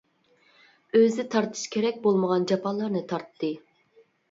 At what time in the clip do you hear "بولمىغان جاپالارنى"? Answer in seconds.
2.07-3.05